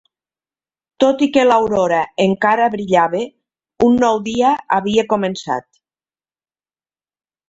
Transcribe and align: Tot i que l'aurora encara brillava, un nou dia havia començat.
Tot 1.03 1.19
i 1.25 1.27
que 1.33 1.41
l'aurora 1.49 1.99
encara 2.23 2.69
brillava, 2.75 3.21
un 3.89 3.99
nou 4.05 4.17
dia 4.29 4.55
havia 4.79 5.05
començat. 5.13 5.69